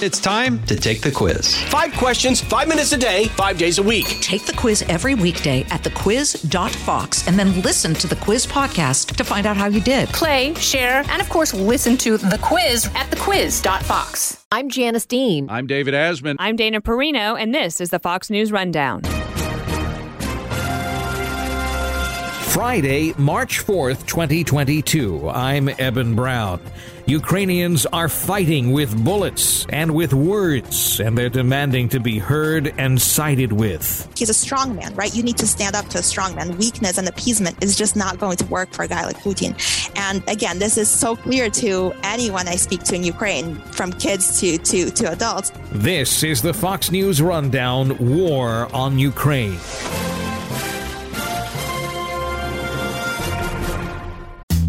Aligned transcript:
It's 0.00 0.20
time 0.20 0.62
to 0.66 0.76
take 0.76 1.00
the 1.00 1.10
quiz. 1.10 1.56
Five 1.64 1.92
questions, 1.94 2.40
five 2.40 2.68
minutes 2.68 2.92
a 2.92 2.96
day, 2.96 3.24
five 3.30 3.58
days 3.58 3.78
a 3.78 3.82
week. 3.82 4.06
Take 4.20 4.44
the 4.46 4.52
quiz 4.52 4.82
every 4.82 5.16
weekday 5.16 5.62
at 5.70 5.82
thequiz.fox 5.82 7.26
and 7.26 7.36
then 7.36 7.60
listen 7.62 7.94
to 7.94 8.06
the 8.06 8.14
quiz 8.14 8.46
podcast 8.46 9.16
to 9.16 9.24
find 9.24 9.44
out 9.44 9.56
how 9.56 9.66
you 9.66 9.80
did. 9.80 10.08
Play, 10.10 10.54
share, 10.54 11.02
and 11.08 11.20
of 11.20 11.28
course, 11.28 11.52
listen 11.52 11.96
to 11.96 12.16
the 12.16 12.38
quiz 12.40 12.86
at 12.94 13.10
thequiz.fox. 13.10 14.44
I'm 14.52 14.68
Janice 14.68 15.04
Dean. 15.04 15.50
I'm 15.50 15.66
David 15.66 15.94
Asman. 15.94 16.36
I'm 16.38 16.54
Dana 16.54 16.80
Perino, 16.80 17.36
and 17.36 17.52
this 17.52 17.80
is 17.80 17.90
the 17.90 17.98
Fox 17.98 18.30
News 18.30 18.52
Rundown. 18.52 19.02
Friday, 22.52 23.14
March 23.18 23.64
4th, 23.64 24.06
2022. 24.06 25.28
I'm 25.28 25.68
Eben 25.68 26.14
Brown. 26.14 26.60
Ukrainians 27.08 27.86
are 27.86 28.10
fighting 28.10 28.70
with 28.70 29.02
bullets 29.02 29.64
and 29.70 29.94
with 29.94 30.12
words, 30.12 31.00
and 31.00 31.16
they're 31.16 31.30
demanding 31.30 31.88
to 31.88 32.00
be 32.00 32.18
heard 32.18 32.74
and 32.76 33.00
sided 33.00 33.50
with. 33.50 34.06
He's 34.14 34.28
a 34.28 34.34
strong 34.34 34.76
man, 34.76 34.94
right? 34.94 35.14
You 35.16 35.22
need 35.22 35.38
to 35.38 35.46
stand 35.46 35.74
up 35.74 35.88
to 35.88 35.98
a 35.98 36.02
strong 36.02 36.34
man. 36.34 36.58
Weakness 36.58 36.98
and 36.98 37.08
appeasement 37.08 37.64
is 37.64 37.76
just 37.76 37.96
not 37.96 38.18
going 38.18 38.36
to 38.36 38.44
work 38.48 38.74
for 38.74 38.82
a 38.82 38.88
guy 38.88 39.06
like 39.06 39.16
Putin. 39.16 39.56
And 39.96 40.22
again, 40.28 40.58
this 40.58 40.76
is 40.76 40.90
so 40.90 41.16
clear 41.16 41.48
to 41.48 41.94
anyone 42.02 42.46
I 42.46 42.56
speak 42.56 42.82
to 42.84 42.94
in 42.94 43.04
Ukraine, 43.04 43.56
from 43.72 43.90
kids 43.90 44.38
to, 44.40 44.58
to, 44.58 44.90
to 44.90 45.10
adults. 45.10 45.50
This 45.72 46.22
is 46.22 46.42
the 46.42 46.52
Fox 46.52 46.90
News 46.90 47.22
Rundown 47.22 47.96
War 48.18 48.68
on 48.74 48.98
Ukraine. 48.98 49.56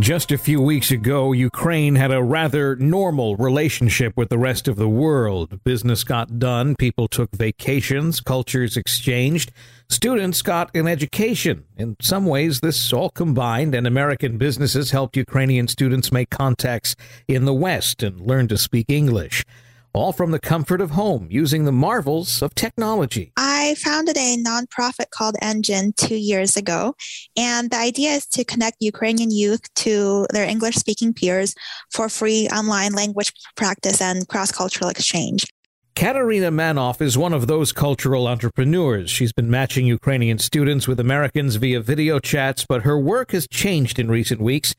Just 0.00 0.32
a 0.32 0.38
few 0.38 0.60
weeks 0.60 0.90
ago, 0.90 1.30
Ukraine 1.30 1.94
had 1.94 2.10
a 2.10 2.20
rather 2.20 2.74
normal 2.74 3.36
relationship 3.36 4.16
with 4.16 4.28
the 4.28 4.38
rest 4.38 4.66
of 4.66 4.74
the 4.74 4.88
world. 4.88 5.62
Business 5.62 6.02
got 6.02 6.40
done, 6.40 6.74
people 6.74 7.06
took 7.06 7.30
vacations, 7.30 8.20
cultures 8.20 8.76
exchanged, 8.76 9.52
students 9.88 10.42
got 10.42 10.74
an 10.74 10.88
education. 10.88 11.62
In 11.76 11.94
some 12.00 12.26
ways, 12.26 12.58
this 12.58 12.92
all 12.92 13.10
combined, 13.10 13.72
and 13.72 13.86
American 13.86 14.36
businesses 14.36 14.90
helped 14.90 15.16
Ukrainian 15.16 15.68
students 15.68 16.10
make 16.10 16.28
contacts 16.28 16.96
in 17.28 17.44
the 17.44 17.54
West 17.54 18.02
and 18.02 18.20
learn 18.20 18.48
to 18.48 18.58
speak 18.58 18.86
English 18.88 19.44
all 19.94 20.12
from 20.12 20.32
the 20.32 20.40
comfort 20.40 20.80
of 20.80 20.90
home 20.90 21.28
using 21.30 21.64
the 21.64 21.72
marvels 21.72 22.42
of 22.42 22.54
technology. 22.54 23.32
I 23.36 23.76
founded 23.78 24.16
a 24.16 24.36
nonprofit 24.36 25.10
called 25.10 25.36
ENGin 25.40 25.94
two 25.96 26.16
years 26.16 26.56
ago, 26.56 26.94
and 27.36 27.70
the 27.70 27.78
idea 27.78 28.10
is 28.10 28.26
to 28.26 28.44
connect 28.44 28.76
Ukrainian 28.80 29.30
youth 29.30 29.62
to 29.76 30.26
their 30.32 30.44
English 30.44 30.74
speaking 30.74 31.14
peers 31.14 31.54
for 31.92 32.08
free 32.08 32.48
online 32.48 32.92
language 32.92 33.32
practice 33.56 34.00
and 34.02 34.28
cross 34.28 34.50
cultural 34.50 34.90
exchange. 34.90 35.46
Katerina 35.94 36.50
Manoff 36.50 37.00
is 37.00 37.16
one 37.16 37.32
of 37.32 37.46
those 37.46 37.70
cultural 37.70 38.26
entrepreneurs. 38.26 39.10
She's 39.10 39.32
been 39.32 39.48
matching 39.48 39.86
Ukrainian 39.86 40.38
students 40.38 40.88
with 40.88 40.98
Americans 40.98 41.54
via 41.54 41.80
video 41.80 42.18
chats, 42.18 42.66
but 42.68 42.82
her 42.82 42.98
work 42.98 43.30
has 43.30 43.46
changed 43.46 44.00
in 44.00 44.10
recent 44.10 44.40
weeks 44.40 44.74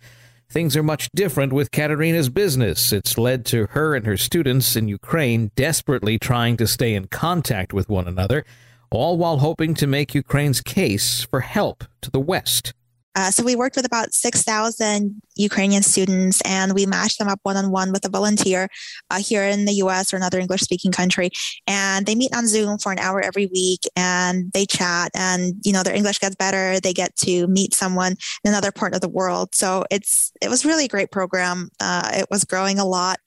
Things 0.49 0.77
are 0.77 0.83
much 0.83 1.09
different 1.13 1.51
with 1.51 1.71
Katerina's 1.71 2.29
business. 2.29 2.93
It's 2.93 3.17
led 3.17 3.45
to 3.47 3.65
her 3.71 3.95
and 3.95 4.05
her 4.05 4.15
students 4.15 4.75
in 4.75 4.87
Ukraine 4.87 5.51
desperately 5.55 6.19
trying 6.19 6.55
to 6.57 6.67
stay 6.67 6.93
in 6.93 7.07
contact 7.07 7.73
with 7.73 7.89
one 7.89 8.07
another, 8.07 8.45
all 8.91 9.17
while 9.17 9.39
hoping 9.39 9.73
to 9.73 9.87
make 9.87 10.13
Ukraine's 10.13 10.61
case 10.61 11.23
for 11.23 11.41
help 11.41 11.83
to 12.01 12.11
the 12.11 12.19
West. 12.19 12.74
Uh, 13.15 13.31
so 13.31 13.43
we 13.43 13.55
worked 13.55 13.75
with 13.75 13.85
about 13.85 14.13
6,000 14.13 15.21
Ukrainian 15.37 15.83
students 15.83 16.41
and 16.41 16.73
we 16.73 16.85
matched 16.85 17.17
them 17.17 17.27
up 17.27 17.39
one 17.43 17.57
on 17.57 17.71
one 17.71 17.91
with 17.91 18.05
a 18.05 18.09
volunteer 18.09 18.67
uh, 19.09 19.19
here 19.19 19.43
in 19.43 19.65
the 19.65 19.73
US 19.73 20.13
or 20.13 20.17
another 20.17 20.39
English 20.39 20.61
speaking 20.61 20.91
country. 20.91 21.29
And 21.65 22.05
they 22.05 22.15
meet 22.15 22.35
on 22.35 22.47
Zoom 22.47 22.77
for 22.77 22.91
an 22.91 22.99
hour 22.99 23.21
every 23.21 23.47
week 23.47 23.81
and 23.95 24.51
they 24.53 24.65
chat 24.65 25.11
and, 25.15 25.55
you 25.63 25.71
know, 25.71 25.83
their 25.83 25.95
English 25.95 26.19
gets 26.19 26.35
better. 26.35 26.79
They 26.79 26.93
get 26.93 27.15
to 27.17 27.47
meet 27.47 27.73
someone 27.73 28.15
in 28.43 28.51
another 28.51 28.71
part 28.71 28.93
of 28.93 29.01
the 29.01 29.09
world. 29.09 29.55
So 29.55 29.85
it's, 29.89 30.31
it 30.41 30.49
was 30.49 30.65
really 30.65 30.85
a 30.85 30.89
great 30.89 31.11
program. 31.11 31.69
Uh, 31.79 32.11
it 32.13 32.27
was 32.29 32.43
growing 32.43 32.79
a 32.79 32.85
lot. 32.85 33.19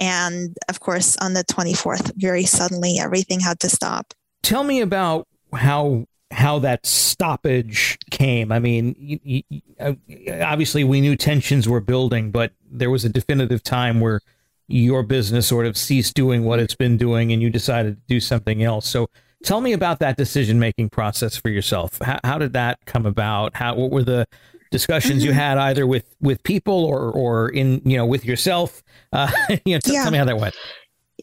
And 0.00 0.56
of 0.68 0.80
course, 0.80 1.16
on 1.18 1.34
the 1.34 1.44
24th, 1.44 2.12
very 2.16 2.44
suddenly 2.44 2.98
everything 2.98 3.40
had 3.40 3.60
to 3.60 3.68
stop. 3.68 4.12
Tell 4.42 4.64
me 4.64 4.80
about 4.80 5.26
how 5.52 6.06
how 6.36 6.58
that 6.58 6.84
stoppage 6.84 7.98
came. 8.10 8.52
I 8.52 8.58
mean, 8.58 8.94
you, 8.98 9.42
you, 9.48 9.62
uh, 9.80 9.94
obviously 10.42 10.84
we 10.84 11.00
knew 11.00 11.16
tensions 11.16 11.66
were 11.66 11.80
building, 11.80 12.30
but 12.30 12.52
there 12.70 12.90
was 12.90 13.06
a 13.06 13.08
definitive 13.08 13.62
time 13.62 14.00
where 14.00 14.20
your 14.68 15.02
business 15.02 15.46
sort 15.46 15.64
of 15.64 15.78
ceased 15.78 16.12
doing 16.12 16.44
what 16.44 16.58
it's 16.58 16.74
been 16.74 16.98
doing, 16.98 17.32
and 17.32 17.40
you 17.40 17.48
decided 17.48 17.96
to 17.96 18.02
do 18.06 18.20
something 18.20 18.62
else. 18.62 18.86
So, 18.86 19.08
tell 19.44 19.62
me 19.62 19.72
about 19.72 19.98
that 20.00 20.18
decision 20.18 20.58
making 20.58 20.90
process 20.90 21.38
for 21.38 21.48
yourself. 21.48 21.98
How, 22.02 22.20
how, 22.22 22.36
did 22.36 22.52
that 22.52 22.84
come 22.84 23.06
about? 23.06 23.56
How 23.56 23.74
what 23.74 23.90
were 23.90 24.02
the 24.02 24.28
discussions 24.70 25.24
you 25.24 25.32
had 25.44 25.56
either 25.56 25.86
with 25.86 26.14
with 26.20 26.42
people 26.42 26.84
or 26.84 27.10
or 27.12 27.48
in 27.48 27.80
you 27.86 27.96
know 27.96 28.04
with 28.04 28.26
yourself? 28.26 28.82
Uh, 29.10 29.30
you 29.64 29.74
know, 29.74 29.78
t- 29.78 29.94
yeah. 29.94 30.02
tell 30.02 30.12
me 30.12 30.18
how 30.18 30.26
that 30.26 30.36
went. 30.36 30.54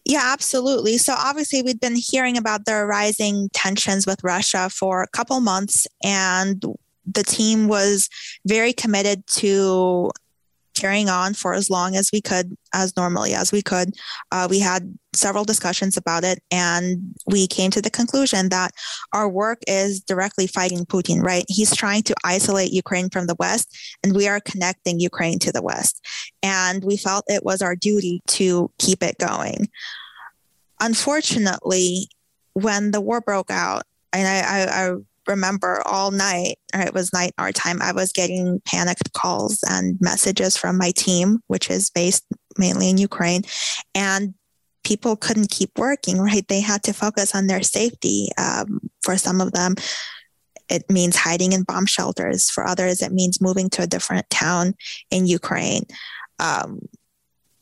Yeah, 0.05 0.21
absolutely. 0.33 0.97
So 0.97 1.13
obviously, 1.17 1.61
we'd 1.61 1.79
been 1.79 1.95
hearing 1.95 2.37
about 2.37 2.65
the 2.65 2.85
rising 2.85 3.49
tensions 3.53 4.05
with 4.05 4.23
Russia 4.23 4.69
for 4.69 5.01
a 5.01 5.07
couple 5.07 5.39
months, 5.39 5.87
and 6.03 6.61
the 7.05 7.23
team 7.23 7.67
was 7.67 8.09
very 8.45 8.73
committed 8.73 9.25
to 9.27 10.11
carrying 10.73 11.09
on 11.09 11.33
for 11.33 11.53
as 11.53 11.69
long 11.69 11.95
as 11.95 12.09
we 12.11 12.21
could, 12.21 12.55
as 12.73 12.95
normally 12.95 13.33
as 13.33 13.51
we 13.51 13.61
could. 13.61 13.93
Uh, 14.31 14.47
we 14.49 14.59
had 14.59 14.97
several 15.13 15.43
discussions 15.43 15.97
about 15.97 16.23
it, 16.23 16.39
and 16.51 17.13
we 17.27 17.47
came 17.47 17.71
to 17.71 17.81
the 17.81 17.89
conclusion 17.89 18.49
that 18.49 18.71
our 19.13 19.29
work 19.29 19.59
is 19.67 19.99
directly 19.99 20.47
fighting 20.47 20.85
Putin, 20.85 21.21
right? 21.21 21.45
He's 21.47 21.75
trying 21.75 22.03
to 22.03 22.15
isolate 22.23 22.71
Ukraine 22.71 23.09
from 23.09 23.27
the 23.27 23.35
West, 23.39 23.75
and 24.03 24.15
we 24.15 24.27
are 24.27 24.39
connecting 24.39 24.99
Ukraine 24.99 25.39
to 25.39 25.51
the 25.51 25.61
West. 25.61 26.05
And 26.41 26.83
we 26.83 26.97
felt 26.97 27.25
it 27.27 27.45
was 27.45 27.61
our 27.61 27.75
duty 27.75 28.21
to 28.27 28.71
keep 28.79 29.03
it 29.03 29.17
going. 29.17 29.69
Unfortunately, 30.79 32.09
when 32.53 32.91
the 32.91 33.01
war 33.01 33.21
broke 33.21 33.51
out, 33.51 33.83
and 34.11 34.27
I, 34.27 34.39
I, 34.39 34.87
I 34.87 34.95
remember 35.27 35.81
all 35.85 36.11
night, 36.11 36.55
or 36.73 36.81
it 36.81 36.93
was 36.93 37.13
night 37.13 37.33
our 37.37 37.51
time, 37.51 37.81
I 37.81 37.91
was 37.91 38.11
getting 38.11 38.61
panicked 38.65 39.13
calls 39.13 39.63
and 39.69 39.97
messages 40.01 40.57
from 40.57 40.77
my 40.77 40.91
team, 40.91 41.39
which 41.47 41.69
is 41.69 41.89
based 41.89 42.25
mainly 42.57 42.89
in 42.89 42.97
Ukraine. 42.97 43.43
And 43.95 44.33
people 44.83 45.15
couldn't 45.15 45.49
keep 45.49 45.71
working, 45.77 46.19
right? 46.19 46.47
They 46.47 46.61
had 46.61 46.83
to 46.83 46.93
focus 46.93 47.33
on 47.33 47.47
their 47.47 47.63
safety. 47.63 48.29
Um, 48.37 48.79
for 49.01 49.17
some 49.17 49.41
of 49.41 49.53
them, 49.53 49.75
it 50.69 50.89
means 50.89 51.15
hiding 51.15 51.53
in 51.53 51.63
bomb 51.63 51.85
shelters. 51.85 52.49
For 52.49 52.65
others, 52.65 53.01
it 53.01 53.11
means 53.11 53.41
moving 53.41 53.69
to 53.71 53.83
a 53.83 53.87
different 53.87 54.29
town 54.29 54.73
in 55.11 55.27
Ukraine. 55.27 55.83
Um, 56.39 56.79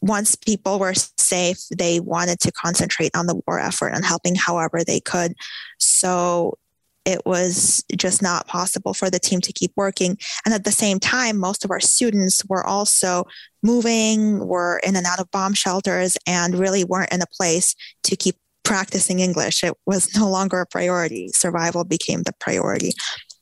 once 0.02 0.36
people 0.36 0.80
were 0.80 0.96
safe, 0.96 1.60
they 1.78 2.00
wanted 2.00 2.40
to 2.40 2.52
concentrate 2.52 3.16
on 3.16 3.28
the 3.28 3.40
war 3.46 3.60
effort 3.60 3.90
and 3.90 4.04
helping 4.04 4.34
however 4.36 4.84
they 4.84 5.00
could. 5.00 5.34
So 5.78 6.58
it 7.06 7.22
was 7.26 7.84
just 7.96 8.22
not 8.22 8.48
possible 8.48 8.94
for 8.94 9.10
the 9.10 9.20
team 9.20 9.42
to 9.42 9.54
keep 9.54 9.72
working. 9.76 10.18
And 10.46 10.54
at 10.54 10.64
the 10.64 10.72
same 10.72 11.00
time, 11.00 11.38
most 11.38 11.66
of 11.66 11.72
our 11.72 11.80
students 11.80 12.44
were 12.48 12.66
also 12.66 13.26
moving, 13.64 14.46
were 14.48 14.80
in 14.84 14.96
and 14.96 15.06
out 15.06 15.20
of 15.20 15.32
bomb 15.32 15.54
shelters, 15.54 16.18
and 16.28 16.56
really 16.56 16.84
weren't 16.84 17.14
in 17.14 17.22
a 17.22 17.28
place 17.38 17.76
to 18.04 18.16
keep 18.16 18.36
practicing 18.64 19.20
English. 19.20 19.64
It 19.64 19.74
was 19.86 20.16
no 20.16 20.30
longer 20.30 20.62
a 20.62 20.66
priority. 20.66 21.30
Survival 21.30 21.84
became 21.84 22.24
the 22.24 22.34
priority. 22.40 22.94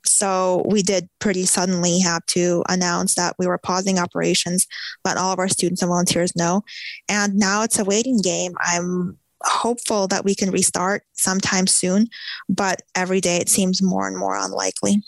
So 0.05 0.63
we 0.67 0.81
did 0.81 1.09
pretty 1.19 1.45
suddenly 1.45 1.99
have 1.99 2.25
to 2.27 2.63
announce 2.69 3.15
that 3.15 3.35
we 3.37 3.47
were 3.47 3.57
pausing 3.57 3.99
operations, 3.99 4.65
let 5.05 5.17
all 5.17 5.33
of 5.33 5.39
our 5.39 5.49
students 5.49 5.81
and 5.81 5.89
volunteers 5.89 6.35
know. 6.35 6.63
And 7.09 7.35
now 7.35 7.63
it's 7.63 7.79
a 7.79 7.85
waiting 7.85 8.21
game. 8.21 8.53
I'm 8.59 9.17
hopeful 9.43 10.07
that 10.07 10.25
we 10.25 10.35
can 10.35 10.51
restart 10.51 11.03
sometime 11.13 11.67
soon, 11.67 12.07
but 12.47 12.81
every 12.95 13.21
day 13.21 13.37
it 13.37 13.49
seems 13.49 13.81
more 13.81 14.07
and 14.07 14.17
more 14.17 14.35
unlikely. 14.37 15.01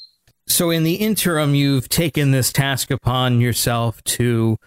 So, 0.47 0.69
in 0.69 0.83
the 0.83 0.95
interim, 0.95 1.55
you've 1.55 1.87
taken 1.87 2.31
this 2.31 2.51
task 2.51 2.91
upon 2.91 3.39
yourself 3.39 4.03
to 4.03 4.57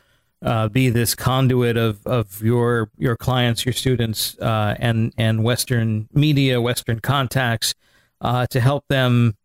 uh, 0.43 0.69
be 0.69 0.91
this 0.91 1.15
conduit 1.15 1.77
of, 1.77 2.07
of 2.07 2.43
your 2.43 2.91
your 2.97 3.17
clients, 3.17 3.67
your 3.67 3.73
students, 3.73 4.39
uh, 4.39 4.77
and 4.79 5.13
and 5.19 5.43
Western 5.43 6.09
media, 6.13 6.61
Western 6.61 7.01
contacts 7.01 7.75
uh, 8.21 8.47
to 8.47 8.61
help 8.61 8.85
them 8.89 9.37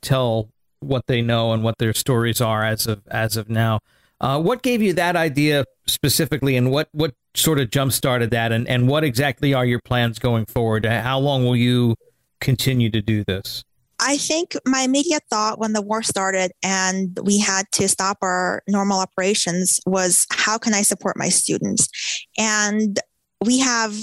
tell 0.00 0.50
what 0.80 1.06
they 1.06 1.22
know 1.22 1.52
and 1.52 1.62
what 1.62 1.78
their 1.78 1.94
stories 1.94 2.40
are 2.40 2.64
as 2.64 2.86
of 2.86 3.02
as 3.08 3.36
of 3.36 3.48
now. 3.48 3.80
Uh, 4.20 4.40
what 4.40 4.62
gave 4.62 4.80
you 4.80 4.92
that 4.92 5.16
idea 5.16 5.64
specifically, 5.86 6.56
and 6.56 6.70
what 6.70 6.88
what 6.92 7.14
sort 7.34 7.60
of 7.60 7.70
jump 7.70 7.92
started 7.92 8.30
that, 8.30 8.52
and 8.52 8.68
and 8.68 8.88
what 8.88 9.04
exactly 9.04 9.54
are 9.54 9.64
your 9.64 9.80
plans 9.84 10.18
going 10.18 10.46
forward? 10.46 10.86
How 10.86 11.18
long 11.18 11.44
will 11.44 11.56
you 11.56 11.96
continue 12.40 12.90
to 12.90 13.02
do 13.02 13.24
this? 13.24 13.64
I 14.00 14.18
think 14.18 14.56
my 14.66 14.80
immediate 14.80 15.22
thought 15.30 15.58
when 15.58 15.72
the 15.72 15.80
war 15.80 16.02
started 16.02 16.52
and 16.62 17.18
we 17.22 17.38
had 17.38 17.64
to 17.72 17.88
stop 17.88 18.18
our 18.22 18.62
normal 18.68 18.98
operations 18.98 19.80
was 19.86 20.26
how 20.30 20.58
can 20.58 20.74
I 20.74 20.82
support 20.82 21.16
my 21.16 21.28
students? 21.28 21.88
And 22.36 22.98
we 23.40 23.60
have 23.60 23.96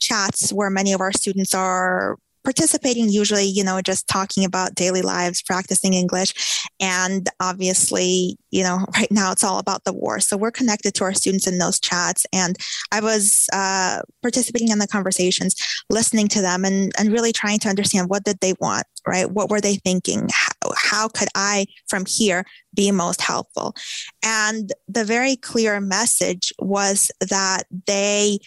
chats 0.00 0.50
where 0.52 0.70
many 0.70 0.92
of 0.92 1.00
our 1.00 1.12
students 1.12 1.54
are 1.54 2.16
participating 2.44 3.08
usually 3.08 3.44
you 3.44 3.64
know 3.64 3.80
just 3.80 4.08
talking 4.08 4.44
about 4.44 4.74
daily 4.74 5.02
lives 5.02 5.42
practicing 5.42 5.94
english. 5.94 6.32
And 6.80 7.28
obviously 7.40 8.36
you 8.50 8.62
know 8.62 8.84
right 8.94 9.10
now 9.10 9.32
it's 9.32 9.44
all 9.44 9.58
about 9.58 9.84
the 9.84 9.92
war. 9.92 10.20
So 10.20 10.36
we're 10.36 10.50
connected 10.50 10.94
to 10.94 11.04
our 11.04 11.14
students 11.14 11.46
in 11.46 11.58
those 11.58 11.80
chats. 11.80 12.26
And 12.32 12.56
i 12.92 13.00
was 13.00 13.46
uh, 13.52 14.00
participating 14.22 14.68
in 14.68 14.78
the 14.78 14.86
conversations 14.86 15.54
listening 15.90 16.28
to 16.28 16.40
them 16.40 16.64
and, 16.64 16.92
and 16.98 17.12
really 17.12 17.32
trying 17.32 17.58
to 17.60 17.68
understand 17.68 18.08
what 18.08 18.24
did 18.24 18.38
they 18.40 18.54
want 18.60 18.86
right? 19.08 19.30
What 19.30 19.50
were 19.50 19.60
they 19.60 19.76
thinking? 19.76 20.28
How, 20.30 20.72
how 20.76 21.08
could 21.08 21.28
i 21.34 21.66
from 21.88 22.04
here 22.06 22.44
be 22.74 22.92
most 22.92 23.22
helpful? 23.22 23.74
And 24.22 24.70
the 24.86 25.04
very 25.04 25.36
clear 25.36 25.80
message 25.80 26.52
was 26.58 27.10
that 27.20 27.64
they 27.86 28.38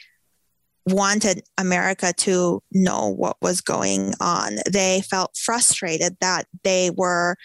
wanted 0.86 1.44
America 1.58 2.14
to 2.18 2.62
know 2.72 3.08
what 3.08 3.38
was 3.42 3.62
going 3.62 4.14
on. 4.20 4.58
They 4.70 5.02
felt 5.02 5.38
frustrated 5.38 6.18
that 6.22 6.48
they 6.64 6.92
were 6.96 7.36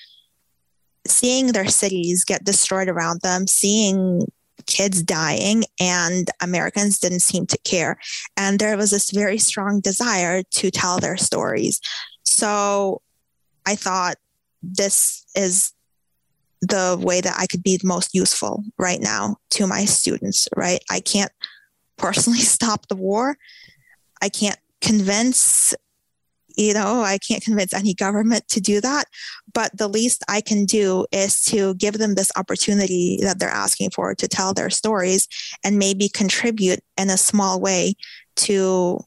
seeing 1.06 1.48
their 1.48 1.68
cities 1.68 2.24
get 2.24 2.44
destroyed 2.44 2.88
around 2.88 3.20
them, 3.22 3.46
seeing 3.46 4.26
kids 4.66 5.02
dying, 5.02 5.64
and 5.80 6.30
Americans 6.40 6.98
didn't 6.98 7.20
seem 7.20 7.46
to 7.46 7.58
care. 7.58 7.98
And 8.36 8.58
there 8.58 8.76
was 8.76 8.90
this 8.90 9.10
very 9.10 9.38
strong 9.38 9.80
desire 9.80 10.42
to 10.42 10.70
tell 10.70 10.98
their 10.98 11.16
stories. 11.16 11.80
So 12.24 13.02
I 13.66 13.76
thought 13.76 14.16
this 14.62 15.24
is 15.36 15.72
the 16.62 16.98
way 17.00 17.20
that 17.20 17.36
I 17.38 17.46
could 17.46 17.62
be 17.62 17.78
most 17.84 18.14
useful 18.14 18.64
right 18.78 19.00
now 19.00 19.36
to 19.50 19.66
my 19.66 19.84
students, 19.84 20.48
right? 20.56 20.82
I 20.90 21.00
can't 21.00 21.30
personally 21.96 22.38
stop 22.56 22.88
the 22.88 22.96
war. 22.96 23.36
I 24.22 24.28
can't 24.28 24.58
convince, 24.80 25.74
you 26.56 26.74
know, 26.74 27.02
I 27.02 27.18
can't 27.18 27.42
convince 27.42 27.74
any 27.74 27.94
government 27.94 28.48
to 28.48 28.60
do 28.60 28.80
that. 28.80 29.04
But 29.52 29.76
the 29.76 29.88
least 29.88 30.24
I 30.28 30.40
can 30.40 30.64
do 30.64 31.06
is 31.12 31.42
to 31.46 31.74
give 31.74 31.98
them 31.98 32.14
this 32.14 32.30
opportunity 32.36 33.18
that 33.22 33.38
they're 33.38 33.48
asking 33.48 33.90
for 33.90 34.14
to 34.14 34.28
tell 34.28 34.54
their 34.54 34.70
stories 34.70 35.28
and 35.64 35.78
maybe 35.78 36.08
contribute 36.08 36.80
in 36.96 37.10
a 37.10 37.16
small 37.16 37.60
way 37.60 37.94
to 38.36 39.00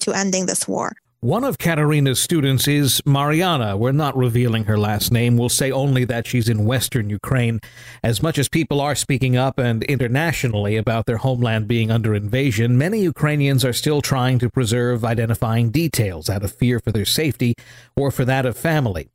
to 0.00 0.12
ending 0.12 0.46
this 0.46 0.66
war. 0.66 0.92
One 1.24 1.44
of 1.44 1.56
Katerina's 1.56 2.20
students 2.20 2.66
is 2.66 3.00
Maryana. 3.02 3.78
We're 3.78 3.92
not 3.92 4.16
revealing 4.16 4.64
her 4.64 4.76
last 4.76 5.12
name. 5.12 5.36
We'll 5.36 5.48
say 5.48 5.70
only 5.70 6.04
that 6.06 6.26
she's 6.26 6.48
in 6.48 6.64
western 6.64 7.08
Ukraine. 7.10 7.60
As 8.02 8.24
much 8.24 8.38
as 8.38 8.48
people 8.48 8.80
are 8.80 8.96
speaking 8.96 9.36
up 9.36 9.56
and 9.56 9.84
internationally 9.84 10.76
about 10.76 11.06
their 11.06 11.18
homeland 11.18 11.68
being 11.68 11.92
under 11.92 12.12
invasion, 12.12 12.76
many 12.76 13.02
Ukrainians 13.02 13.64
are 13.64 13.72
still 13.72 14.02
trying 14.02 14.40
to 14.40 14.50
preserve 14.50 15.04
identifying 15.04 15.70
details 15.70 16.28
out 16.28 16.42
of 16.42 16.50
fear 16.52 16.80
for 16.80 16.90
their 16.90 17.04
safety 17.04 17.54
or 17.96 18.10
for 18.10 18.24
that 18.24 18.44
of 18.44 18.56
family. 18.56 19.08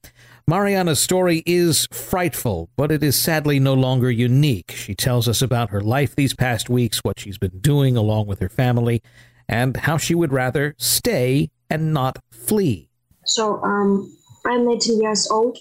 Maryana's 0.50 1.01
story 1.01 1.44
is 1.45 1.89
frightful, 1.92 2.69
but 2.77 2.89
it 2.89 3.03
is 3.03 3.18
sadly 3.18 3.60
no 3.60 3.74
longer 3.74 4.10
unique. 4.10 4.71
She 4.71 4.95
tells 4.95 5.27
us 5.27 5.42
about 5.42 5.71
her 5.71 5.81
life 5.81 6.15
these 6.15 6.33
past 6.33 6.69
weeks, 6.69 7.03
what 7.03 7.19
she's 7.19 7.38
been 7.38 7.60
doing 7.60 7.98
along 7.98 8.27
with 8.27 8.39
her 8.39 8.48
family, 8.48 9.01
and 9.50 9.75
how 9.75 9.98
she 9.98 10.15
would 10.15 10.31
rather 10.31 10.74
stay 10.77 11.50
and 11.69 11.93
not 11.93 12.19
flee? 12.31 12.89
So, 13.25 13.61
um, 13.63 14.15
I'm 14.45 14.69
18 14.69 15.01
years 15.01 15.29
old 15.29 15.57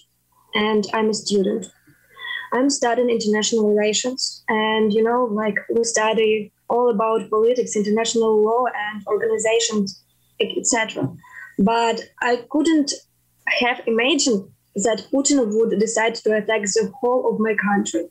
and 0.54 0.86
I'm 0.92 1.10
a 1.10 1.14
student. 1.14 1.66
I'm 2.52 2.70
studying 2.70 3.10
international 3.10 3.68
relations, 3.68 4.44
and 4.48 4.92
you 4.92 5.02
know, 5.02 5.24
like 5.24 5.56
we 5.68 5.84
study 5.84 6.52
all 6.68 6.90
about 6.90 7.28
politics, 7.30 7.76
international 7.76 8.42
law, 8.42 8.64
and 8.66 9.04
organizations, 9.06 10.02
etc. 10.40 11.12
But 11.58 12.00
I 12.22 12.44
couldn't 12.50 12.92
have 13.48 13.80
imagined 13.86 14.48
that 14.76 15.06
Putin 15.12 15.38
would 15.46 15.78
decide 15.78 16.14
to 16.16 16.36
attack 16.36 16.62
the 16.62 16.92
whole 17.00 17.32
of 17.32 17.40
my 17.40 17.54
country. 17.54 18.04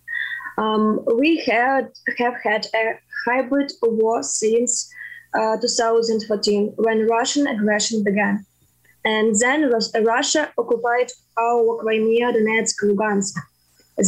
Um, 0.57 1.05
we 1.15 1.37
had 1.37 1.89
have 2.17 2.35
had 2.43 2.67
a 2.73 2.99
hybrid 3.25 3.71
war 3.81 4.23
since 4.23 4.89
uh, 5.35 5.57
2014 5.57 6.73
when 6.77 7.07
Russian 7.07 7.47
aggression 7.47 8.03
began. 8.03 8.45
And 9.03 9.35
then 9.39 9.71
Russia 10.03 10.51
occupied 10.57 11.11
our 11.37 11.77
Crimea, 11.77 12.33
Donetsk, 12.33 12.75
Lugansk. 12.83 13.35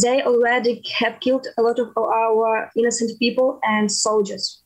They 0.02 0.22
already 0.22 0.82
have 0.98 1.20
killed 1.20 1.46
a 1.56 1.62
lot 1.62 1.78
of 1.78 1.96
our 1.96 2.70
innocent 2.76 3.18
people 3.18 3.60
and 3.62 3.90
soldiers. 3.90 4.60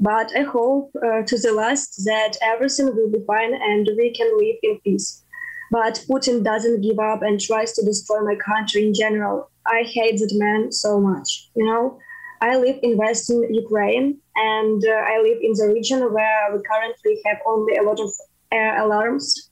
But 0.00 0.32
I 0.36 0.42
hope 0.42 0.90
uh, 0.96 1.22
to 1.22 1.38
the 1.38 1.52
last 1.52 2.04
that 2.04 2.36
everything 2.42 2.86
will 2.86 3.10
be 3.10 3.24
fine 3.26 3.54
and 3.54 3.88
we 3.96 4.12
can 4.12 4.36
live 4.38 4.56
in 4.62 4.80
peace. 4.80 5.22
But 5.70 6.04
Putin 6.08 6.44
doesn't 6.44 6.82
give 6.82 6.98
up 6.98 7.22
and 7.22 7.40
tries 7.40 7.72
to 7.74 7.84
destroy 7.84 8.20
my 8.22 8.36
country 8.36 8.86
in 8.86 8.94
general. 8.94 9.50
I 9.66 9.82
hate 9.84 10.18
that 10.18 10.34
man 10.34 10.72
so 10.72 11.00
much. 11.00 11.48
You 11.54 11.66
know, 11.66 11.98
I 12.42 12.56
live 12.56 12.80
in 12.82 12.96
Western 12.96 13.54
Ukraine 13.54 14.18
and 14.34 14.82
uh, 14.84 15.12
I 15.12 15.20
live 15.22 15.38
in 15.40 15.52
the 15.52 15.72
region 15.72 16.00
where 16.12 16.42
we 16.52 16.60
currently 16.70 17.14
have 17.24 17.38
only 17.46 17.76
a 17.76 17.82
lot 17.82 18.00
of 18.00 18.10
air 18.50 18.82
alarms. 18.84 19.48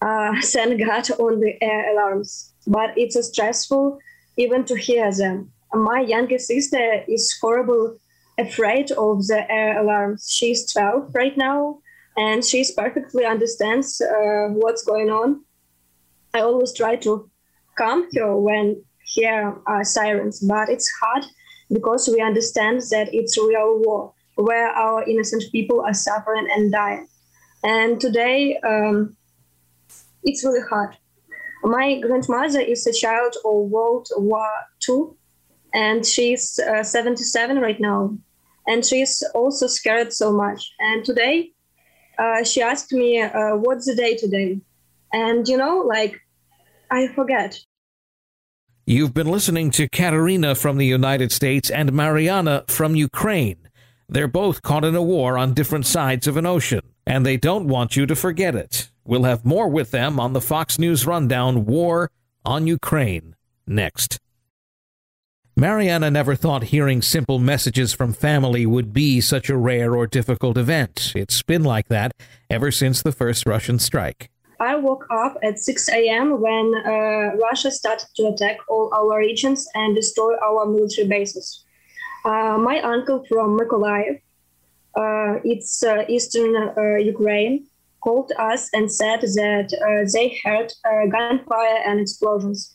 Uh, 0.00 0.40
thank 0.42 0.86
God, 0.86 1.08
only 1.18 1.58
air 1.60 1.92
alarms. 1.92 2.54
But 2.64 2.96
it's 2.96 3.20
stressful 3.26 3.98
even 4.36 4.64
to 4.66 4.76
hear 4.76 5.12
them. 5.12 5.50
My 5.74 6.00
younger 6.00 6.38
sister 6.38 7.02
is 7.08 7.36
horrible 7.40 7.98
afraid 8.38 8.92
of 8.92 9.26
the 9.26 9.44
air 9.50 9.82
alarms. 9.82 10.30
She's 10.30 10.72
12 10.72 11.10
right 11.12 11.36
now, 11.36 11.80
and 12.16 12.44
she 12.44 12.64
perfectly 12.76 13.24
understands 13.24 14.00
uh, 14.00 14.48
what's 14.52 14.84
going 14.84 15.10
on. 15.10 15.44
I 16.32 16.40
always 16.40 16.72
try 16.72 16.94
to 16.96 17.28
calm 17.76 18.06
her 18.14 18.36
when 18.36 18.84
hear 19.02 19.58
uh, 19.66 19.82
sirens, 19.82 20.38
but 20.40 20.68
it's 20.68 20.88
hard 21.00 21.24
because 21.72 22.08
we 22.08 22.20
understand 22.20 22.80
that 22.90 23.08
it's 23.12 23.38
real 23.38 23.80
war 23.84 24.12
where 24.36 24.68
our 24.68 25.02
innocent 25.04 25.42
people 25.50 25.80
are 25.80 25.94
suffering 25.94 26.46
and 26.50 26.70
dying. 26.70 27.08
And 27.64 28.00
today, 28.00 28.58
um, 28.64 29.16
it's 30.22 30.44
really 30.44 30.66
hard. 30.68 30.96
My 31.64 31.98
grandmother 32.00 32.60
is 32.60 32.86
a 32.86 32.92
child 32.92 33.34
of 33.44 33.70
World 33.70 34.08
War 34.16 34.48
II, 34.88 35.06
and 35.74 36.04
she's 36.06 36.58
uh, 36.58 36.82
77 36.82 37.58
right 37.58 37.80
now. 37.80 38.16
And 38.68 38.84
she's 38.84 39.22
also 39.34 39.66
scared 39.66 40.12
so 40.12 40.32
much. 40.32 40.70
And 40.80 41.04
today, 41.04 41.52
uh, 42.18 42.44
she 42.44 42.62
asked 42.62 42.92
me, 42.92 43.20
uh, 43.20 43.56
What's 43.56 43.86
the 43.86 43.94
day 43.94 44.16
today? 44.16 44.60
And, 45.12 45.46
you 45.48 45.56
know, 45.56 45.78
like, 45.78 46.20
I 46.90 47.08
forget. 47.08 47.58
You've 48.88 49.14
been 49.14 49.26
listening 49.26 49.72
to 49.72 49.88
Katerina 49.88 50.54
from 50.54 50.76
the 50.76 50.86
United 50.86 51.32
States 51.32 51.70
and 51.70 51.90
Maryana 51.90 52.70
from 52.70 52.94
Ukraine. 52.94 53.68
They're 54.08 54.28
both 54.28 54.62
caught 54.62 54.84
in 54.84 54.94
a 54.94 55.02
war 55.02 55.36
on 55.36 55.54
different 55.54 55.86
sides 55.86 56.28
of 56.28 56.36
an 56.36 56.46
ocean, 56.46 56.82
and 57.04 57.26
they 57.26 57.36
don't 57.36 57.66
want 57.66 57.96
you 57.96 58.06
to 58.06 58.14
forget 58.14 58.54
it. 58.54 58.92
We'll 59.04 59.24
have 59.24 59.44
more 59.44 59.68
with 59.68 59.90
them 59.90 60.20
on 60.20 60.34
the 60.34 60.40
Fox 60.40 60.78
News 60.78 61.04
Rundown 61.04 61.66
War 61.66 62.12
on 62.44 62.68
Ukraine 62.68 63.34
next. 63.66 64.20
Maryana 65.58 66.12
never 66.12 66.36
thought 66.36 66.64
hearing 66.64 67.02
simple 67.02 67.40
messages 67.40 67.92
from 67.92 68.12
family 68.12 68.66
would 68.66 68.92
be 68.92 69.20
such 69.20 69.50
a 69.50 69.56
rare 69.56 69.96
or 69.96 70.06
difficult 70.06 70.56
event. 70.56 71.12
It's 71.16 71.42
been 71.42 71.64
like 71.64 71.88
that 71.88 72.12
ever 72.48 72.70
since 72.70 73.02
the 73.02 73.10
first 73.10 73.46
Russian 73.46 73.80
strike. 73.80 74.30
I 74.58 74.76
woke 74.76 75.06
up 75.10 75.36
at 75.42 75.58
6 75.58 75.88
a.m. 75.90 76.40
when 76.40 76.72
uh, 76.74 77.36
Russia 77.36 77.70
started 77.70 78.08
to 78.16 78.28
attack 78.28 78.58
all 78.68 78.90
our 78.94 79.18
regions 79.18 79.66
and 79.74 79.94
destroy 79.94 80.34
our 80.38 80.66
military 80.66 81.06
bases. 81.06 81.64
Uh, 82.24 82.58
my 82.58 82.80
uncle 82.80 83.24
from 83.28 83.58
Mykolaiv, 83.58 84.20
uh, 84.96 85.40
it's 85.44 85.82
uh, 85.82 86.04
eastern 86.08 86.56
uh, 86.56 86.96
Ukraine, 86.96 87.66
called 88.00 88.32
us 88.38 88.70
and 88.72 88.90
said 88.90 89.20
that 89.20 89.68
uh, 89.74 90.08
they 90.12 90.38
heard 90.44 90.72
gunfire 91.10 91.78
and 91.86 92.00
explosions. 92.00 92.74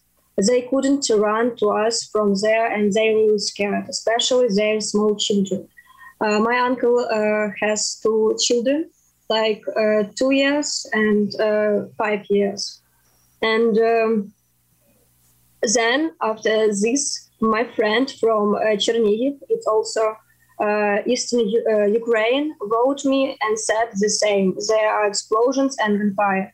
they 0.50 0.62
couldn't 0.70 1.06
run 1.28 1.56
to 1.58 1.68
us 1.86 1.96
from 2.12 2.34
there 2.46 2.68
and 2.76 2.94
they 2.94 3.10
were 3.14 3.38
scared, 3.38 3.86
especially 3.90 4.48
their 4.50 4.80
small 4.82 5.16
children. 5.16 5.68
My 6.20 6.58
uncle 6.70 6.98
has 7.64 8.00
two 8.04 8.36
children, 8.46 8.90
like 9.38 9.62
uh, 9.84 10.04
two 10.18 10.32
years 10.32 10.68
and 10.94 11.28
uh, 11.40 11.88
five 11.98 12.24
years. 12.30 12.82
And 13.42 13.74
um, 13.78 14.34
then 15.76 16.00
after 16.22 16.68
this, 16.68 17.30
my 17.40 17.64
friend 17.76 18.06
from 18.20 18.56
uh, 18.56 18.76
Chernihiv, 18.84 19.34
it's 19.50 19.68
also 19.68 20.04
uh, 20.60 20.98
eastern 21.08 21.48
Ukraine, 22.02 22.48
wrote 22.72 23.04
me 23.06 23.22
and 23.42 23.54
said 23.68 23.88
the 24.04 24.10
same. 24.10 24.48
There 24.70 24.90
are 24.98 25.08
explosions 25.08 25.76
and 25.80 26.16
fire. 26.16 26.54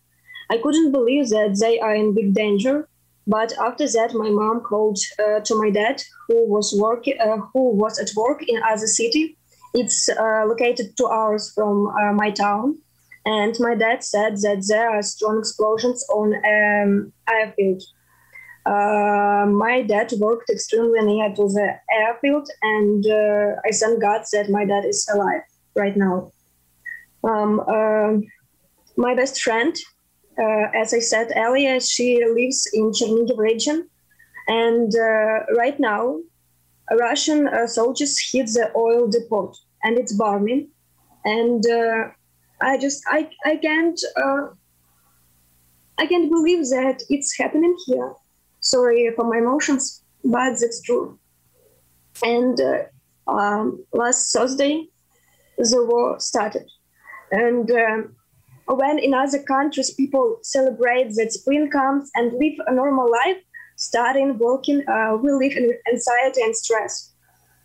I 0.49 0.57
couldn't 0.63 0.91
believe 0.93 1.25
that 1.35 1.57
they 1.59 1.79
are 1.79 1.95
in 2.01 2.15
big 2.15 2.33
danger 2.33 2.87
but 3.27 3.51
after 3.59 3.85
that, 3.85 4.13
my 4.13 4.29
mom 4.29 4.61
called 4.61 4.97
uh, 5.19 5.41
to 5.41 5.55
my 5.61 5.69
dad, 5.69 6.01
who 6.27 6.47
was 6.47 6.73
working, 6.79 7.19
uh, 7.19 7.37
who 7.53 7.71
was 7.71 7.99
at 7.99 8.09
work 8.15 8.41
in 8.47 8.61
other 8.63 8.87
city. 8.87 9.36
It's 9.81 10.09
uh, 10.09 10.43
located 10.45 10.97
two 10.97 11.07
hours 11.07 11.51
from 11.53 11.87
uh, 11.87 12.13
my 12.13 12.31
town, 12.31 12.77
and 13.25 13.55
my 13.59 13.75
dad 13.75 14.03
said 14.03 14.33
that 14.45 14.65
there 14.67 14.89
are 14.89 15.03
strong 15.03 15.39
explosions 15.39 16.03
on 16.09 16.33
um, 16.53 17.13
airfield. 17.29 17.83
Uh, 18.65 19.45
my 19.65 19.83
dad 19.83 20.11
worked 20.19 20.49
extremely 20.49 21.01
near 21.01 21.29
to 21.35 21.47
the 21.47 21.67
airfield, 21.91 22.49
and 22.61 23.05
uh, 23.05 23.61
I 23.67 23.71
thank 23.71 24.01
God 24.01 24.21
that 24.33 24.49
my 24.49 24.65
dad 24.65 24.83
is 24.85 25.07
alive 25.13 25.45
right 25.75 25.95
now. 25.95 26.31
Um, 27.23 27.59
um 27.61 28.23
my 28.95 29.13
best 29.13 29.41
friend 29.41 29.75
uh, 30.37 30.67
as 30.75 30.93
I 30.93 30.99
said 30.99 31.31
earlier, 31.35 31.79
she 31.79 32.23
lives 32.23 32.67
in 32.73 32.91
Chernihiv 32.91 33.37
region, 33.37 33.89
and 34.47 34.93
uh, 34.95 35.39
right 35.57 35.79
now, 35.79 36.19
Russian 36.91 37.47
uh, 37.47 37.67
soldiers 37.67 38.19
hit 38.31 38.47
the 38.47 38.71
oil 38.75 39.07
depot, 39.07 39.53
and 39.83 39.97
it's 39.97 40.13
bombing. 40.13 40.69
And 41.25 41.63
I 42.61 42.77
just 42.77 43.03
I 43.07 43.29
I 43.45 43.57
can't 43.57 43.99
I 45.99 46.05
can't 46.05 46.29
believe 46.29 46.69
that 46.69 47.01
it's 47.09 47.37
happening 47.37 47.75
here. 47.85 48.13
Sorry 48.59 49.11
for 49.15 49.25
my 49.25 49.37
emotions, 49.37 50.03
but 50.23 50.51
that's 50.59 50.81
true. 50.81 51.19
And 52.23 52.59
uh, 52.59 53.31
um, 53.31 53.83
last 53.93 54.31
Thursday, 54.33 54.87
the 55.57 55.85
war 55.85 56.19
started, 56.19 56.67
and 57.31 57.69
um, 57.71 58.15
when 58.67 58.99
in 58.99 59.13
other 59.13 59.41
countries 59.43 59.93
people 59.93 60.39
celebrate 60.43 61.13
that 61.15 61.31
spring 61.31 61.69
comes 61.69 62.11
and 62.15 62.33
live 62.33 62.55
a 62.67 62.73
normal 62.73 63.09
life, 63.09 63.37
starting 63.75 64.37
working, 64.37 64.87
uh, 64.87 65.15
we 65.21 65.31
live 65.31 65.53
in 65.53 65.73
anxiety 65.91 66.41
and 66.41 66.55
stress. 66.55 67.13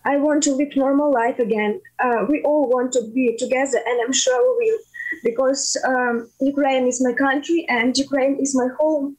I 0.04 0.16
want 0.16 0.42
to 0.44 0.52
live 0.52 0.74
normal 0.76 1.12
life 1.12 1.38
again. 1.38 1.80
Uh, 1.98 2.26
we 2.28 2.42
all 2.42 2.68
want 2.68 2.92
to 2.94 3.02
be 3.14 3.36
together, 3.36 3.80
and 3.86 4.00
I'm 4.04 4.12
sure 4.12 4.58
we 4.58 4.70
will, 4.70 4.78
because 5.22 5.76
um, 5.86 6.28
Ukraine 6.40 6.86
is 6.86 7.02
my 7.02 7.12
country 7.12 7.66
and 7.68 7.96
Ukraine 7.96 8.38
is 8.40 8.54
my 8.54 8.68
home. 8.78 9.16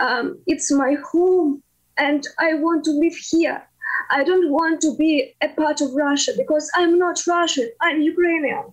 Um, 0.00 0.38
it's 0.46 0.72
my 0.72 0.96
home, 1.12 1.62
and 1.96 2.26
I 2.38 2.54
want 2.54 2.84
to 2.84 2.90
live 2.90 3.14
here. 3.14 3.62
I 4.10 4.24
don't 4.24 4.50
want 4.50 4.80
to 4.82 4.96
be 4.96 5.34
a 5.40 5.48
part 5.48 5.80
of 5.80 5.94
Russia 5.94 6.32
because 6.36 6.70
I'm 6.74 6.98
not 6.98 7.26
Russian. 7.26 7.70
I'm 7.80 8.00
Ukrainian, 8.02 8.64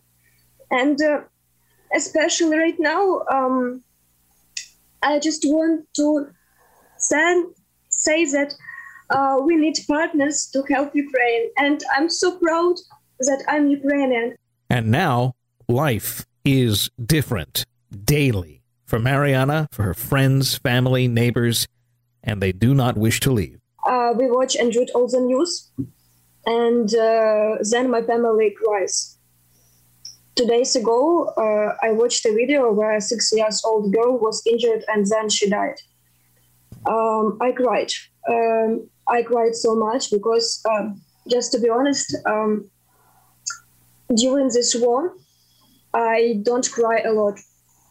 and 0.72 0.98
uh, 1.02 1.22
especially 1.96 2.58
right 2.58 2.80
now, 2.80 3.22
um, 3.32 3.84
I 5.04 5.20
just 5.20 5.44
want 5.46 5.86
to 5.96 6.28
say, 6.98 7.44
say 7.90 8.26
that 8.26 8.56
uh, 9.12 9.38
we 9.44 9.56
need 9.56 9.76
partners 9.88 10.50
to 10.54 10.64
help 10.74 10.96
Ukraine. 10.96 11.50
And 11.58 11.82
I'm 11.96 12.10
so 12.10 12.38
proud 12.38 12.76
that 13.20 13.44
I'm 13.48 13.70
Ukrainian. 13.70 14.36
And 14.70 14.92
now 14.92 15.34
life 15.68 16.26
is 16.46 16.90
different 17.04 17.66
daily 18.04 18.64
for 18.86 19.00
Maryana, 19.00 19.68
for 19.72 19.84
her 19.84 19.94
friends, 19.94 20.58
family, 20.58 21.08
neighbors, 21.08 21.68
and 22.24 22.42
they 22.42 22.52
do 22.52 22.74
not 22.74 22.98
wish 22.98 23.20
to 23.22 23.32
leave. 23.32 23.60
Uh, 23.86 24.14
we 24.16 24.30
watch 24.30 24.56
and 24.56 24.76
read 24.76 24.90
all 24.94 25.08
the 25.08 25.20
news, 25.20 25.72
and 26.46 26.94
uh, 26.96 27.58
then 27.72 27.90
my 27.90 28.02
family 28.02 28.56
cries 28.64 29.18
two 30.36 30.48
days 30.48 30.76
ago, 30.76 31.26
uh, 31.38 31.76
I 31.86 31.92
watched 31.92 32.26
a 32.26 32.34
video 32.34 32.72
where 32.72 32.96
a 32.96 33.02
six 33.02 33.32
years 33.34 33.62
old 33.66 33.94
girl 33.94 34.18
was 34.18 34.42
injured 34.46 34.84
and 34.88 35.06
then 35.06 35.30
she 35.30 35.50
died. 35.50 35.80
Um, 36.86 37.38
I 37.42 37.52
cried. 37.52 37.92
Um, 38.30 38.90
I 39.12 39.24
cried 39.24 39.56
so 39.56 39.76
much 39.76 40.10
because, 40.10 40.62
um, 40.70 41.02
just 41.30 41.52
to 41.52 41.60
be 41.60 41.70
honest, 41.70 42.16
um, 42.26 42.70
during 44.16 44.48
this 44.48 44.76
war, 44.76 45.14
I 45.94 46.40
don't 46.44 46.70
cry 46.72 47.02
a 47.02 47.12
lot 47.12 47.40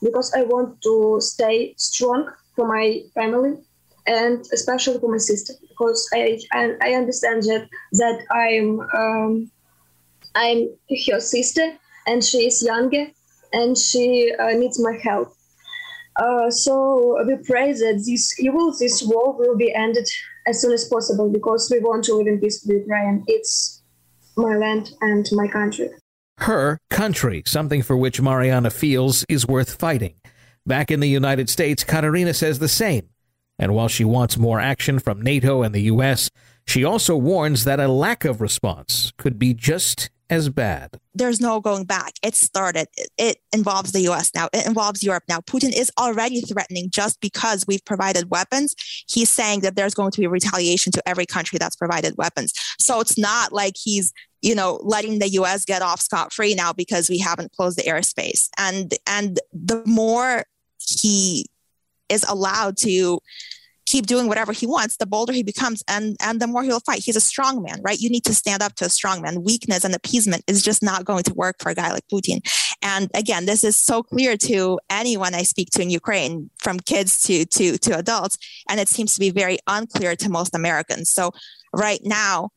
because 0.02 0.32
I 0.34 0.42
want 0.42 0.80
to 0.82 1.18
stay 1.20 1.74
strong 1.76 2.30
for 2.56 2.66
my 2.66 3.02
family 3.14 3.58
and 4.06 4.44
especially 4.52 4.98
for 4.98 5.10
my 5.10 5.18
sister 5.18 5.52
because 5.68 6.08
I 6.14 6.40
I, 6.52 6.72
I 6.80 6.90
understand 6.94 7.42
that 7.44 7.68
that 7.92 8.18
I'm 8.30 8.80
um, 9.02 9.50
I'm 10.34 10.68
her 11.06 11.20
sister 11.20 11.72
and 12.06 12.24
she 12.24 12.46
is 12.46 12.62
younger 12.62 13.06
and 13.52 13.76
she 13.76 14.32
uh, 14.38 14.52
needs 14.52 14.78
my 14.82 14.96
help. 15.02 15.34
Uh, 16.16 16.50
so 16.50 17.22
we 17.26 17.36
pray 17.44 17.72
that 17.72 18.02
this 18.06 18.38
evil, 18.40 18.74
this 18.78 19.02
war 19.02 19.36
will 19.36 19.56
be 19.56 19.72
ended 19.74 20.08
as 20.46 20.60
soon 20.60 20.72
as 20.72 20.88
possible 20.88 21.30
because 21.30 21.68
we 21.70 21.78
want 21.80 22.04
to 22.04 22.14
live 22.14 22.26
in 22.26 22.40
peace 22.40 22.64
with 22.66 22.78
Ukraine. 22.78 23.24
It's 23.26 23.82
my 24.36 24.56
land 24.56 24.90
and 25.00 25.26
my 25.32 25.46
country. 25.48 25.90
Her 26.38 26.78
country, 26.88 27.42
something 27.46 27.82
for 27.82 27.96
which 27.96 28.20
Maryana 28.20 28.72
feels 28.72 29.24
is 29.28 29.46
worth 29.46 29.74
fighting. 29.74 30.14
Back 30.66 30.90
in 30.90 31.00
the 31.00 31.08
United 31.08 31.48
States, 31.50 31.84
Katerina 31.84 32.34
says 32.34 32.58
the 32.58 32.68
same. 32.68 33.08
And 33.58 33.74
while 33.74 33.88
she 33.88 34.04
wants 34.04 34.38
more 34.38 34.58
action 34.58 34.98
from 34.98 35.20
NATO 35.20 35.62
and 35.62 35.74
the 35.74 35.82
U.S., 35.82 36.30
she 36.66 36.84
also 36.84 37.16
warns 37.16 37.64
that 37.64 37.80
a 37.80 37.88
lack 37.88 38.24
of 38.24 38.40
response 38.40 39.12
could 39.18 39.38
be 39.38 39.52
just 39.52 40.08
as 40.30 40.48
bad. 40.48 40.98
There's 41.12 41.40
no 41.40 41.60
going 41.60 41.84
back. 41.84 42.14
It 42.22 42.36
started. 42.36 42.86
It 43.18 43.38
involves 43.52 43.90
the 43.90 44.08
US 44.08 44.30
now. 44.32 44.48
It 44.52 44.64
involves 44.64 45.02
Europe 45.02 45.24
now. 45.28 45.40
Putin 45.40 45.76
is 45.76 45.90
already 45.98 46.40
threatening 46.40 46.88
just 46.88 47.20
because 47.20 47.66
we've 47.66 47.84
provided 47.84 48.30
weapons. 48.30 48.76
He's 49.08 49.28
saying 49.28 49.60
that 49.60 49.74
there's 49.74 49.94
going 49.94 50.12
to 50.12 50.20
be 50.20 50.28
retaliation 50.28 50.92
to 50.92 51.08
every 51.08 51.26
country 51.26 51.58
that's 51.58 51.74
provided 51.74 52.16
weapons. 52.16 52.52
So 52.78 53.00
it's 53.00 53.18
not 53.18 53.52
like 53.52 53.74
he's 53.76 54.12
you 54.40 54.54
know 54.54 54.80
letting 54.82 55.18
the 55.18 55.28
US 55.30 55.64
get 55.64 55.82
off 55.82 56.00
scot 56.00 56.32
free 56.32 56.54
now 56.54 56.72
because 56.72 57.10
we 57.10 57.18
haven't 57.18 57.52
closed 57.52 57.76
the 57.76 57.82
airspace. 57.82 58.48
And 58.56 58.94
and 59.06 59.40
the 59.52 59.82
more 59.84 60.44
he 60.78 61.46
is 62.08 62.24
allowed 62.28 62.76
to 62.78 63.18
keep 63.90 64.06
doing 64.06 64.28
whatever 64.28 64.52
he 64.52 64.66
wants, 64.66 64.96
the 64.96 65.06
bolder 65.06 65.32
he 65.32 65.42
becomes 65.42 65.82
and, 65.88 66.16
and 66.20 66.40
the 66.40 66.46
more 66.46 66.62
he'll 66.62 66.80
fight. 66.80 67.00
He's 67.00 67.16
a 67.16 67.20
strong 67.20 67.60
man, 67.60 67.80
right? 67.82 67.98
You 67.98 68.08
need 68.08 68.24
to 68.24 68.34
stand 68.34 68.62
up 68.62 68.74
to 68.76 68.84
a 68.84 68.88
strong 68.88 69.20
man. 69.20 69.42
Weakness 69.42 69.84
and 69.84 69.94
appeasement 69.94 70.44
is 70.46 70.62
just 70.62 70.80
not 70.80 71.04
going 71.04 71.24
to 71.24 71.34
work 71.34 71.56
for 71.58 71.70
a 71.70 71.74
guy 71.74 71.90
like 71.90 72.06
Putin. 72.06 72.40
And 72.82 73.10
again, 73.14 73.46
this 73.46 73.64
is 73.64 73.76
so 73.76 74.04
clear 74.04 74.36
to 74.36 74.78
anyone 74.88 75.34
I 75.34 75.42
speak 75.42 75.70
to 75.72 75.82
in 75.82 75.90
Ukraine, 75.90 76.50
from 76.58 76.78
kids 76.78 77.20
to 77.22 77.44
to 77.44 77.78
to 77.78 77.98
adults, 77.98 78.38
and 78.68 78.78
it 78.78 78.88
seems 78.88 79.14
to 79.14 79.20
be 79.20 79.30
very 79.30 79.58
unclear 79.66 80.14
to 80.16 80.30
most 80.30 80.54
Americans. 80.54 81.10
So 81.10 81.32
right 81.74 82.00
now, 82.04 82.50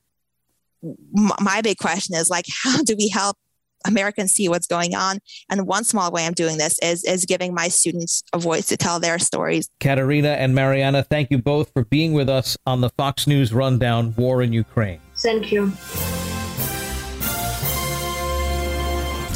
my 1.11 1.61
big 1.61 1.77
question 1.77 2.15
is 2.15 2.29
like, 2.29 2.45
how 2.63 2.83
do 2.83 2.95
we 2.95 3.09
help 3.09 3.37
Americans 3.85 4.31
see 4.31 4.49
what's 4.49 4.67
going 4.67 4.95
on. 4.95 5.19
And 5.49 5.67
one 5.67 5.83
small 5.83 6.11
way 6.11 6.25
I'm 6.25 6.33
doing 6.33 6.57
this 6.57 6.77
is 6.81 7.03
is 7.03 7.25
giving 7.25 7.53
my 7.53 7.67
students 7.67 8.23
a 8.33 8.39
voice 8.39 8.65
to 8.67 8.77
tell 8.77 8.99
their 8.99 9.19
stories. 9.19 9.69
Katerina 9.79 10.29
and 10.29 10.55
Maryana, 10.55 11.05
thank 11.07 11.31
you 11.31 11.37
both 11.37 11.71
for 11.73 11.85
being 11.85 12.13
with 12.13 12.29
us 12.29 12.57
on 12.65 12.81
the 12.81 12.89
Fox 12.89 13.27
News 13.27 13.53
Rundown 13.53 14.13
War 14.17 14.41
in 14.41 14.53
Ukraine. 14.53 14.99
Thank 15.17 15.51
you. 15.51 15.71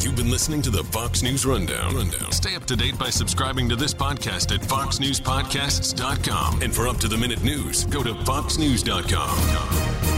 You've 0.00 0.16
been 0.16 0.30
listening 0.30 0.62
to 0.62 0.70
the 0.70 0.84
Fox 0.84 1.22
News 1.22 1.44
Rundown. 1.44 1.94
Rundown. 1.94 2.30
Stay 2.30 2.54
up 2.54 2.64
to 2.66 2.76
date 2.76 2.96
by 2.98 3.10
subscribing 3.10 3.68
to 3.68 3.76
this 3.76 3.92
podcast 3.92 4.54
at 4.54 4.60
foxnewspodcasts.com. 4.60 6.62
And 6.62 6.74
for 6.74 6.86
up 6.86 6.98
to 6.98 7.08
the 7.08 7.16
minute 7.16 7.42
news, 7.42 7.84
go 7.84 8.02
to 8.02 8.14
foxnews.com. 8.14 10.17